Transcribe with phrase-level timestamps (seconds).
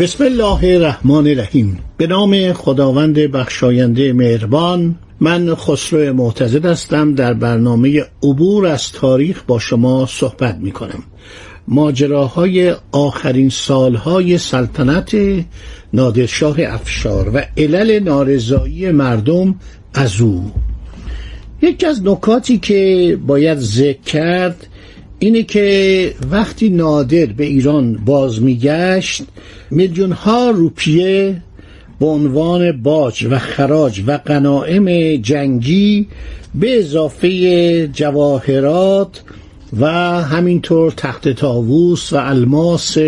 [0.00, 1.78] بسم الله الرحمن الرحیم.
[1.96, 7.14] به نام خداوند بخشاینده مهربان من خسرو معتزد هستم.
[7.14, 11.02] در برنامه عبور از تاریخ با شما صحبت می کنم
[11.68, 15.16] ماجراهای آخرین سالهای سلطنت
[15.92, 19.54] نادرشاه افشار و علل نارضایی مردم
[19.94, 20.52] از او.
[21.62, 24.66] یکی از نکاتی که باید ذکر کرد
[25.22, 29.22] اینه که وقتی نادر به ایران باز میگشت
[29.70, 31.42] میلیون ها روپیه
[32.00, 36.08] به عنوان باج و خراج و غنایم جنگی
[36.54, 39.22] به اضافه جواهرات
[39.80, 39.86] و
[40.22, 42.98] همینطور تخت تاووس و الماس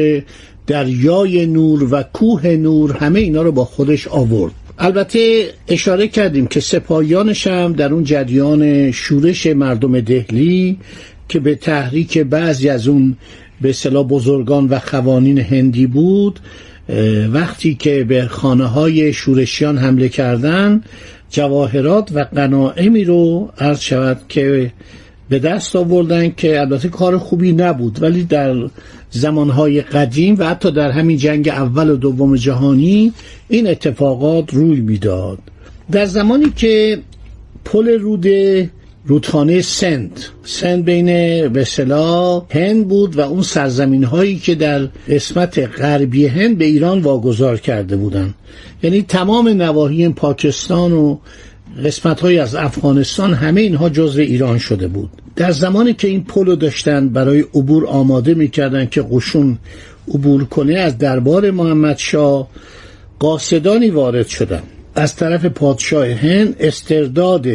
[0.66, 4.52] دریای نور و کوه نور همه اینا رو با خودش آورد.
[4.78, 10.78] البته اشاره کردیم که سپاهیانش هم در اون جریان شورش مردم دهلی
[11.32, 13.16] که به تحریک بعضی از اون
[13.60, 16.40] به صلاح بزرگان و خوانین هندی بود
[17.32, 20.82] وقتی که به خانه های شورشیان حمله کردن
[21.30, 24.72] جواهرات و قناعمی رو عرض شود که
[25.28, 28.54] به دست آوردن که البته کار خوبی نبود ولی در
[29.10, 33.12] زمانهای قدیم و حتی در همین جنگ اول و دوم جهانی
[33.48, 35.38] این اتفاقات روی می‌داد.
[35.92, 36.98] در زمانی که
[37.64, 38.26] پل رود
[39.06, 41.06] رودخانه سند سند بین
[41.48, 41.66] به
[42.50, 47.96] هند بود و اون سرزمین هایی که در قسمت غربی هند به ایران واگذار کرده
[47.96, 48.34] بودند
[48.82, 51.18] یعنی تمام نواحی پاکستان و
[51.84, 55.10] قسمت های از افغانستان همه اینها جزو ایران شده بود.
[55.36, 59.58] در زمانی که این پلو داشتن برای عبور آماده می‌کردن که قشون
[60.08, 62.48] عبور کنه از دربار محمد شاه
[63.18, 64.62] قاصدانی وارد شدن.
[64.94, 67.46] از طرف پادشاه هند استرداد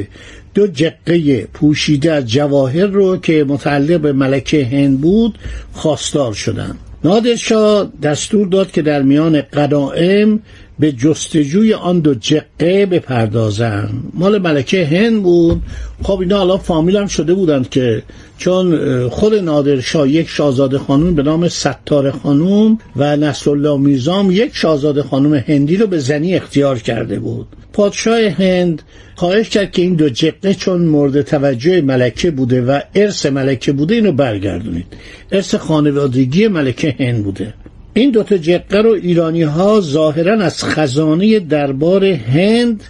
[0.58, 5.38] دو جقه پوشیده از جواهر رو که متعلق به ملکه هند بود
[5.74, 6.80] خواستار شدند.
[7.04, 10.40] نادرشاه دستور داد که در میان قدائم
[10.80, 15.62] به جستجوی آن دو جقه بپردازن مال ملکه هند بود.
[16.04, 18.04] خب اینا حالا فامیل هم شده بودند که
[18.38, 25.04] چون خود نادرشاه یک شاهزاده خانوم به نام ستار خانوم و نصرالله میزام یک شاهزاده
[25.04, 27.48] خانوم هندی رو به زنی اختیار کرده بود.
[27.74, 28.82] پادشاه هند
[29.16, 33.96] خواهش کرد که این دو جقه چون مورد توجه ملکه بوده و ارث ملکه بوده
[33.96, 34.86] اینو برگردونید.
[35.32, 37.54] ارث خانوادگی ملکه هند بوده.
[38.00, 42.84] این دوتا جقه رو ایرانی ها ظاهرا از خزانه دربار هند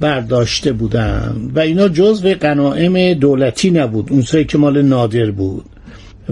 [0.00, 5.64] برداشته بودند و اینا جزو قناعم دولتی نبود اون که مال نادر بود.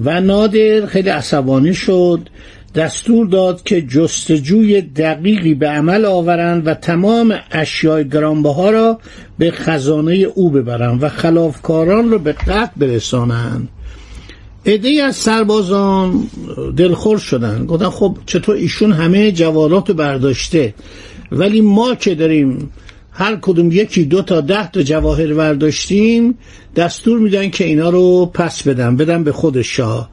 [0.05, 2.29] و نادر خیلی عصبانی شد
[2.75, 8.99] دستور داد که جستجوی دقیقی به عمل آورند و تمام اشیای گرانبها را
[9.39, 13.69] به خزانه او ببرند و خلافکاران را به قتل برسانند.
[14.67, 16.27] عده از سربازان
[16.77, 17.67] دلخور شدن.
[17.67, 20.75] گفتن خب چطور ایشون همه جوالات برداشته؟
[21.33, 22.71] ولی ما که داریم
[23.13, 26.39] هر کدوم یکی دو تا ده تا جواهر برداشتیم
[26.77, 30.11] دستور میدن که اینا رو پس بدن بدن به خود شاه.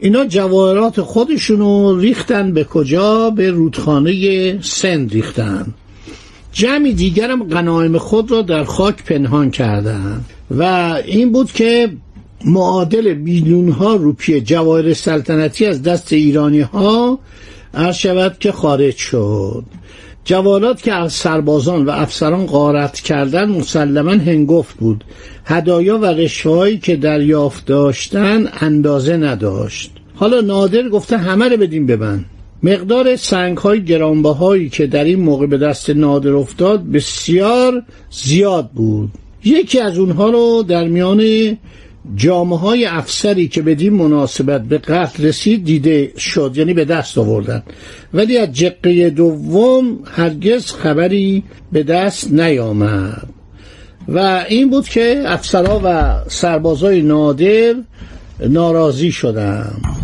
[0.00, 5.74] اینا جواهرات خودشونو ریختن به کجا؟ به رودخانه سند ریختن.
[6.52, 10.62] جمعی دیگرم غنایم خود را در خاک پنهان کردند و
[11.06, 11.90] این بود که
[12.44, 17.18] معادل میلیون ها روپیه جواهر سلطنتی از دست ایرانی ها
[17.74, 19.64] عرض شود که خارج شد.
[20.24, 25.04] جوالات که از سربازان و افسران غارت کردن مسلما هنگفت بود.
[25.44, 29.90] هدایا و رشوهایی که دریافت داشتن اندازه نداشت.
[30.14, 32.24] حالا نادر گفته همه رو بدیم ببند
[32.62, 39.10] مقدار سنگ های گرانبهایی که در این موقع به دست نادر افتاد بسیار زیاد بود.
[39.44, 41.20] یکی از اونها رو در میان
[42.16, 47.62] جامعه های افسری که بدین مناسبت به قتل رسید دیده شد یعنی به دست آوردن.
[48.14, 53.28] ولی از جقه دوم هرگز خبری به دست نیامد.
[54.08, 57.74] و این بود که افسرها و سربازای نادر
[58.48, 60.01] ناراضی شدند.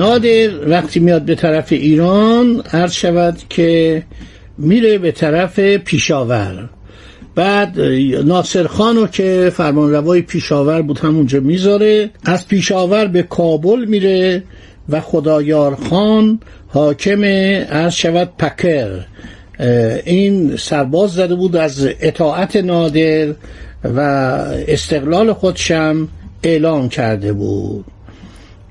[0.00, 4.02] نادر وقتی میاد به طرف ایران عرض شود که
[4.58, 6.68] میره به طرف پیشاور.
[7.34, 7.80] بعد
[8.24, 14.42] ناصر خانو که فرمانروای پیشاور بود همونجا می‌ذاره از پیشاور به کابل میره
[14.88, 18.90] و خدایار خان حاکم عرض شود پکر.
[20.04, 23.28] این سرباز زده بود از اطاعت نادر
[23.84, 24.00] و
[24.68, 26.08] استقلال خودشم
[26.42, 27.84] اعلام کرده بود.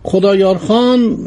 [0.03, 1.17] خدایار خان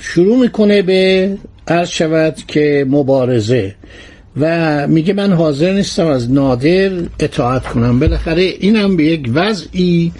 [0.00, 1.36] شروع می‌کنه به
[1.68, 3.74] عرض شود که مبارزه
[4.40, 6.90] و میگه من حاضر نیستم از نادر
[7.20, 7.98] اطاعت کنم.
[7.98, 10.12] بالاخره اینم به یک وضعی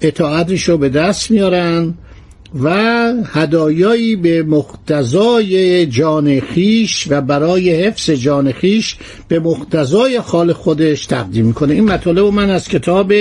[0.00, 1.94] اطاعتش رو به دست میارن
[2.62, 2.70] و
[3.26, 8.96] هدایایی به مقتضای جان خیش و برای حفظ جان خیش
[9.28, 11.74] به مقتضای خال خودش تقدیم می‌کنه.
[11.74, 13.12] این مطالب من از کتاب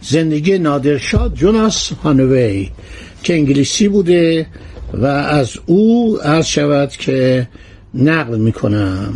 [0.00, 2.70] زندگی نادرشاه جوناس هانوی
[3.22, 4.46] که انگلیسی بوده
[4.94, 7.48] و از او عرض شود که
[7.94, 9.14] نقل می‌کنم.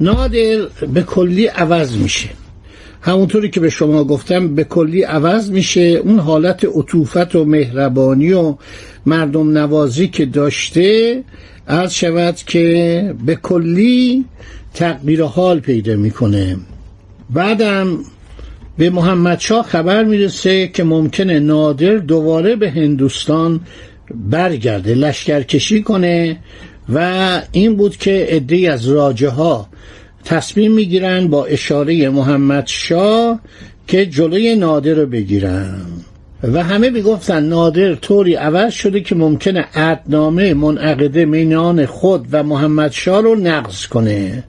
[0.00, 2.28] نادر به کلی عوض میشه.
[3.06, 5.80] همونطوری که به شما گفتم به کلی عوض میشه.
[5.80, 8.54] اون حالت عطوفت و مهربانی و
[9.06, 11.22] مردم نوازی که داشته
[11.68, 14.24] عرض شود که به کلی
[14.74, 16.56] تغییر حال پیدا می‌کنه.
[17.30, 17.98] بعدم
[18.78, 23.60] به محمد شاه خبر می‌رسه که ممکنه نادر دوباره به هندوستان
[24.14, 26.36] برگرده لشکرکشی کنه
[26.94, 29.68] و این بود که عده از راجه ها
[30.26, 33.40] تصمیم می‌گیرن با اشاره محمد شاه
[33.86, 35.80] که جلوی نادر رو بگیرن.
[36.42, 42.92] و همه می‌گفتن نادر طوری عوض شده که ممکنه عدنامه منعقده میان خود و محمد
[42.92, 44.44] شاه رو نقض کنه.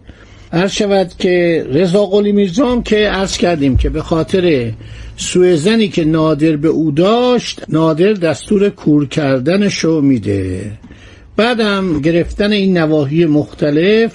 [0.53, 4.71] عرض شود که رضا قلی میرزام که عرض کردیم که به خاطر
[5.18, 10.71] سوء که نادر به او داشت نادر دستور کور کردنش رو میده.
[11.35, 14.12] بعدم گرفتن این نواحی مختلف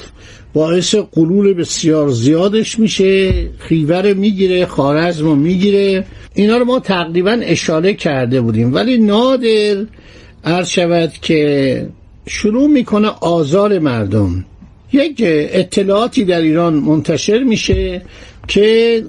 [0.54, 6.06] باعث قلول بسیار زیادش میشه خیور می‌گیره خارزم رو می‌گیره.
[6.34, 8.74] اینا رو ما تقریبا اشاره کرده بودیم.
[8.74, 9.84] ولی نادر
[10.44, 11.86] عرض شود که
[12.26, 14.44] شروع می‌کنه آزار مردم.
[14.92, 18.02] یک اطلاعاتی در ایران منتشر میشه
[18.48, 19.02] که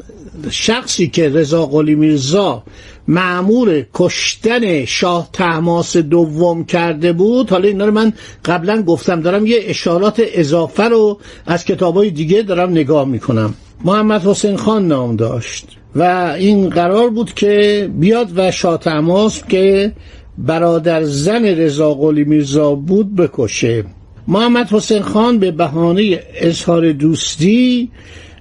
[0.49, 2.63] شخصی که رضا قلی میرزا
[3.07, 7.49] معمور کشتن شاه تحماس دوم کرده بود.
[7.49, 8.13] حالا اینا رو من
[8.45, 9.21] قبلا گفتم.
[9.21, 13.53] دارم یه اشارات اضافه رو از کتابای دیگه دارم نگاه می‌کنم.
[13.85, 15.65] محمد حسین خان نام داشت
[15.95, 16.03] و
[16.37, 19.91] این قرار بود که بیاد و شاه تحماس که
[20.37, 23.85] برادر زن رضا قلی میرزا بود بکشه.
[24.27, 27.91] محمد حسین خان به بهانه اظهار دوستی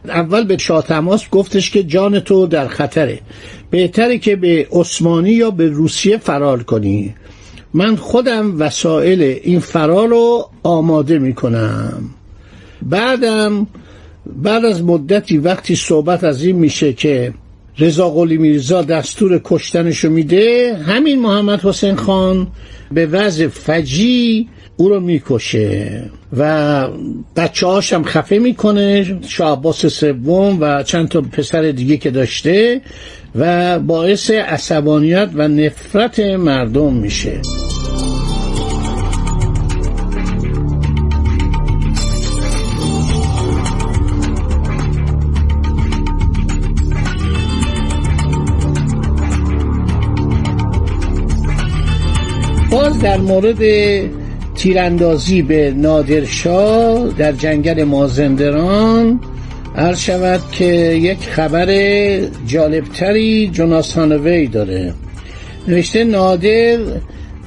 [0.08, 3.20] اول به شاه تماس گفتش که جان تو در خطره.
[3.72, 7.14] بهتره که به عثمانی یا به روسیه فرار کنی.
[7.74, 12.02] من خودم وسایل این فرار رو آماده می‌کنم.
[12.82, 13.66] بعدم
[14.26, 17.34] بعد از مدتی وقتی صحبت از این میشه که
[17.78, 20.76] رضا قلی میرزا دستور کشتنشو میده.
[20.86, 22.46] همین محمد حسین خان
[22.92, 26.02] به وضع فجی او رو می‌کشه
[26.36, 26.88] و
[27.36, 29.18] بچه هاشم خفه می‌کنه.
[29.28, 32.80] شعباس سوم و چند تا پسر دیگه که داشته
[33.34, 37.40] و باعث عصبانیت و نفرت مردم میشه.
[52.72, 53.62] باز در مورد
[54.54, 59.20] تیراندازی به نادرشاه در جنگل مازندران
[59.76, 60.64] عرض شود که
[60.94, 61.66] یک خبر
[62.46, 64.94] جالبتری جوناسانوی داره.
[65.68, 66.78] نوشته نادر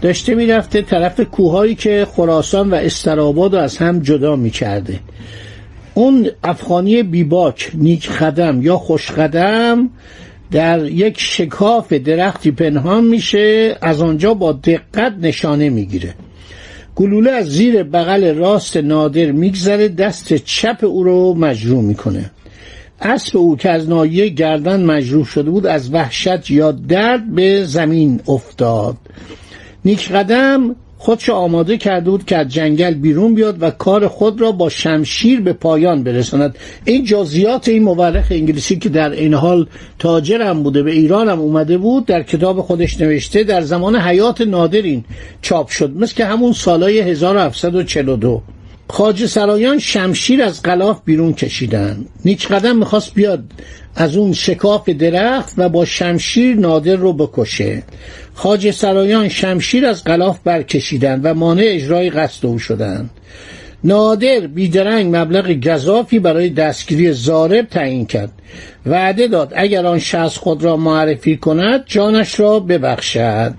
[0.02, 5.00] داشته می‌رفته طرف کوههایی که خراسان و استراباد رو از هم جدا می‌کرده.
[5.94, 9.90] اون افغانی بیباک نیک خدم یا خوش خدم
[10.52, 16.14] در یک شکاف درختی پنهان میشه از آنجا با دقت نشانه می‌گیره.
[16.96, 22.32] گلوله از زیر بغل راست نادر میگذره دست چپ او رو مجروح می‌کنه.
[23.02, 28.22] اسب او که از نایه گردن مجروح شده بود از وحشت یا درد به زمین
[28.28, 28.98] افتاد.
[29.86, 30.76] نیک قدم
[31.06, 35.42] خودش آماده کرده بود که از جنگل بیرون بیاد و کار خود را با شمشیر
[35.42, 36.58] به پایان برساند.
[36.86, 39.68] این جزئیات این مورخ انگلیسی که در این حال
[40.00, 45.04] تاجرم بوده به ایران هم اومده بود در کتاب خودش نوشته در زمان حیات نادرین
[45.42, 45.98] چاپ شد.
[45.98, 48.42] مثل که همون سالای 1742
[48.90, 52.06] خاج سرایان شمشیر از غلاف بیرون کشیدن.
[52.26, 53.44] نیک قدم می‌خواست بیاد
[53.96, 57.84] از اون شکاف درخت و با شمشیر نادر رو بکشه.
[58.34, 63.10] خاج سرایان شمشیر از غلاف برکشیدن و مانع اجرای قصد او شدند
[63.86, 68.32] نادر بیدرنگ مبلغ گذافی برای دستگیری زارب تعیین کرد.
[68.86, 73.54] وعده داد اگر آن شخص خود را معرفی کند جانش را ببخشد.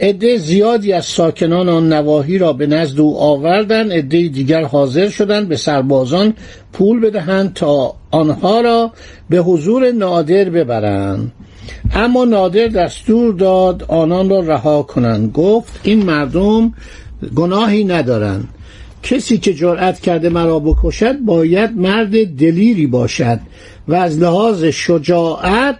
[0.00, 3.92] عده زیادی از ساکنان آن نواحی را به نزد او آوردند.
[3.92, 6.34] عده دیگر حاضر شدند به سربازان
[6.72, 8.92] پول بدهند تا آنها را
[9.30, 11.32] به حضور نادر ببرند.
[11.94, 15.32] اما نادر دستور داد آنان را رها کنند.
[15.32, 16.74] گفت این مردم
[17.34, 18.48] گناهی ندارند.
[19.02, 23.40] کسی که جرأت کرده مرا بکشد باید مرد دلیری باشد
[23.88, 25.78] و از لحاظ شجاعت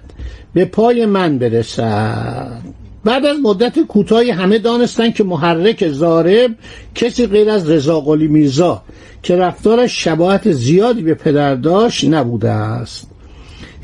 [0.55, 2.63] به پای من برسد.
[3.05, 6.51] بعد از مدت کوتاهی همه دانستند که محرک زارب
[6.95, 8.83] کسی غیر از رضا قلی میرزا
[9.23, 13.12] که رفتارش شباهت زیادی به پدر داشت نبوده است.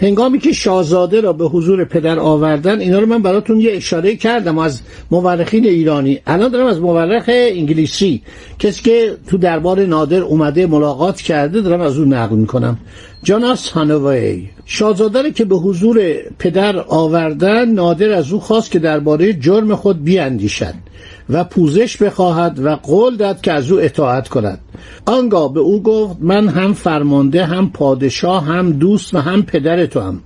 [0.00, 4.58] هنگامی که شاهزاده را به حضور پدر آوردن اینا رو من براتون یه اشاره کردم
[4.58, 6.20] از مورخین ایرانی.
[6.26, 8.22] الان دارم از مورخ انگلیسی.
[8.58, 12.78] کسی که تو دربار نادر اومده ملاقات کرده دارم از اون نقل می‌کنم.
[13.22, 16.00] جاناس هانوی شاهزاده که به حضور
[16.38, 20.74] پدر آوردن نادر از او خواست که درباره جرم خود بیاندیشد.
[21.30, 24.60] و پوزش بخواهد و قول داد که از او اطاعت کند.
[25.06, 30.00] آنگاه به او گفت من هم فرمانده هم پادشاه هم دوست و هم پدر تو
[30.00, 30.20] هم.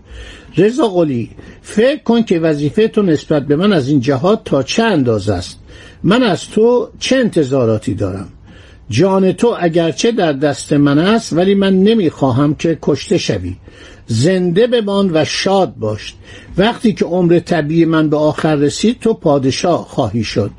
[0.56, 1.30] رضا قلی
[1.62, 5.59] فکر کن که وظیفه تو نسبت به من از این جهات تا چه اندازه است؟
[6.02, 8.28] من از تو چه انتظاراتی دارم؟
[8.92, 13.56] جان تو اگرچه در دست من است ولی من نمی‌خواهم که کشته شوی.
[14.06, 16.14] زنده بمان و شاد باش.
[16.58, 20.50] وقتی که عمر طبیعی من به آخر رسید تو پادشاه خواهی شد.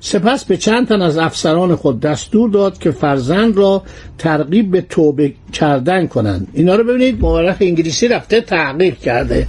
[0.00, 3.82] سپس به چند تن از افسران خود دستور داد که فرزند را
[4.18, 6.46] ترغیب به توبه کردن کنند.
[6.52, 9.46] اینا رو ببینید مورخ انگلیسی رفته تحقیق کرده.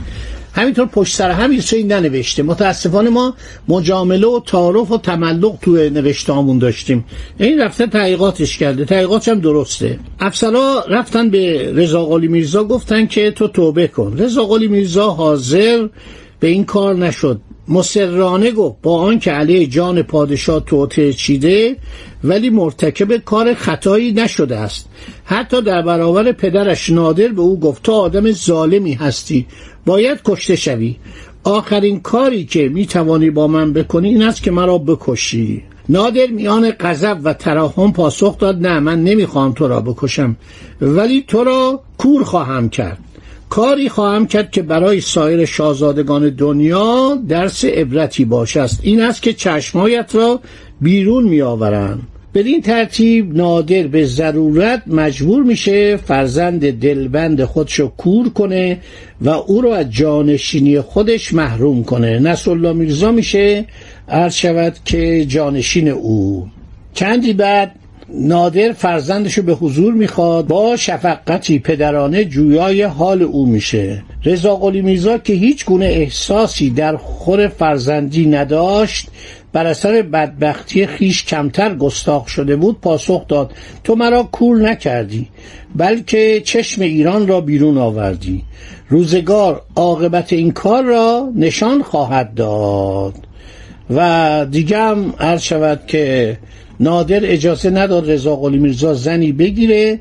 [0.54, 2.44] همینطور پشت سر هم چیزی ننوشته.
[2.44, 3.34] متاسفانه ما
[3.68, 7.06] مجامله و تعارف و تملق توی نوشتامون داشتیم.
[7.40, 8.86] این رفته تحقیقاتش کرده.
[8.86, 10.00] تحقیقاتش هم درسته.
[10.20, 14.18] افسرا رفتن به رضا قلی میرزا گفتن که تو توبه کن.
[14.18, 15.88] رضا قلی میرزا حاضر
[16.40, 17.42] به این کار نشد.
[17.68, 21.76] مسررانه گفت با آنکه علیه جان پادشاه توطعه چیده
[22.24, 24.90] ولی مرتکب کار خطایی نشده است.
[25.26, 29.48] حتی در برابر پدرش نادر به او گفت تو آدم ظالمی هستی.
[29.86, 30.96] باید کشته شوی.
[31.44, 35.64] آخرین کاری که می توانی با من بکنی این است که مرا بکشی.
[35.90, 40.36] نادر میان غضب و تراحم پاسخ داد نه من نمی‌خوام تو را بکشم
[40.82, 42.98] ولی تو را کور خواهم کرد.
[43.50, 48.80] کاری خواهم کرد که برای سایر شاهزادگان دنیا درس عبرتی است.
[48.84, 50.40] این است که چشمایت را
[50.82, 52.08] بیرون میآورند.
[52.34, 58.80] بدین ترتیب نادر به ضرورت مجبور میشه فرزند دلبند خودشو کور کنه
[59.22, 62.20] و او رو از جانشینی خودش محروم کنه.
[62.20, 63.66] نصرالله میرزا میشه
[64.10, 66.48] عرض شود که جانشین او.
[66.94, 67.76] چندی بعد
[68.14, 70.48] نادر فرزندشو به حضور می‌خواد.
[70.48, 74.04] با شفقتی پدرانه جویای حال او میشه.
[74.26, 79.08] رضا قلی میرزا که هیچ گونه احساسی در خور فرزندی نداشت
[79.54, 83.52] بر اثر بدبختی خیش کمتر گستاخ شده بود پاسخ داد
[83.84, 85.28] تو مرا کور نکردی
[85.76, 88.44] بلکه چشم ایران را بیرون آوردی.
[88.90, 93.14] روزگار عاقبت این کار را نشان خواهد داد.
[93.90, 96.38] و دیگه هم عرض شود که
[96.84, 100.00] نادر اجازه نداد رضا قلی میرزا زنی بگیره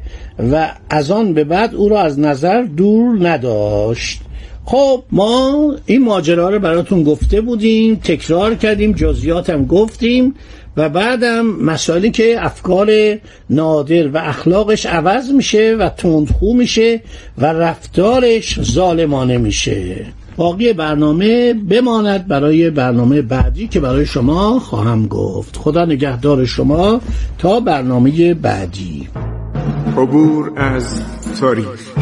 [0.53, 4.21] و از آن به بعد او را از نظر دور نداشت.
[4.65, 10.35] خب ما این ماجرا رو براتون گفته بودیم تکرار کردیم جزئیات هم گفتیم
[10.77, 13.19] و بعدم مسائلی که افکار
[13.51, 17.01] نادر و اخلاقش عوض میشه و تندخو میشه
[17.39, 20.07] و رفتارش ظالمانه میشه.
[20.37, 25.57] باقی برنامه بماند برای برنامه بعدی که برای شما خواهم گفت.
[25.57, 27.01] خدا نگهدار شما
[27.39, 29.09] تا برنامه بعدی.
[29.97, 31.01] عبور از
[31.41, 32.02] تاریخ.